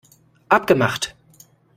[0.49, 1.13] Abgemacht!